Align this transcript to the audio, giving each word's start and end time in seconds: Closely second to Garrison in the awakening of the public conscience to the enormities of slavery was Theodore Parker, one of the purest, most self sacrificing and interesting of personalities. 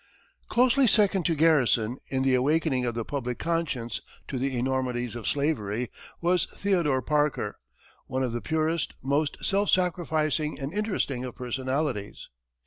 Closely 0.49 0.87
second 0.87 1.27
to 1.27 1.35
Garrison 1.35 1.97
in 2.09 2.23
the 2.23 2.33
awakening 2.33 2.85
of 2.85 2.95
the 2.95 3.05
public 3.05 3.37
conscience 3.37 4.01
to 4.27 4.39
the 4.39 4.57
enormities 4.57 5.15
of 5.15 5.27
slavery 5.27 5.91
was 6.21 6.45
Theodore 6.55 7.03
Parker, 7.03 7.59
one 8.07 8.23
of 8.23 8.31
the 8.31 8.41
purest, 8.41 8.95
most 9.03 9.37
self 9.45 9.69
sacrificing 9.69 10.57
and 10.57 10.73
interesting 10.73 11.23
of 11.23 11.35
personalities. 11.35 12.29